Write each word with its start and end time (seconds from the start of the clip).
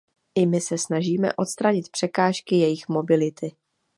I 0.35 0.45
my 0.45 0.59
se 0.61 0.77
snažíme 0.77 1.33
odstranit 1.33 1.89
překážky 1.91 2.55
jejich 2.55 2.89
mobility. 2.89 3.51